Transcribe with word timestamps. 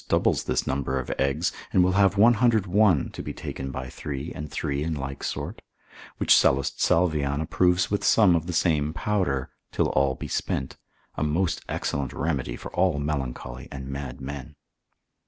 doubles 0.07 0.45
this 0.45 0.65
number 0.65 0.97
of 0.99 1.11
eggs, 1.19 1.51
and 1.71 1.83
will 1.83 1.91
have 1.91 2.17
101 2.17 3.11
to 3.11 3.21
be 3.21 3.33
taken 3.33 3.69
by 3.69 3.87
three 3.87 4.33
and 4.33 4.49
three 4.49 4.81
in 4.83 4.95
like 4.95 5.23
sort, 5.23 5.61
which 6.17 6.35
Sallust 6.35 6.81
Salvian 6.81 7.39
approves 7.39 7.85
de 7.89 7.91
red. 7.91 7.91
med. 7.91 7.91
lib. 7.91 8.01
2. 8.01 8.05
c. 8.07 8.19
1. 8.21 8.29
with 8.31 8.31
some 8.31 8.35
of 8.35 8.47
the 8.47 8.51
same 8.53 8.93
powder, 8.93 9.51
till 9.71 9.89
all 9.89 10.15
be 10.15 10.27
spent, 10.27 10.75
a 11.13 11.23
most 11.23 11.61
excellent 11.69 12.13
remedy 12.13 12.55
for 12.55 12.73
all 12.75 12.97
melancholy 12.97 13.67
and 13.71 13.89
mad 13.89 14.19
men. 14.19 14.55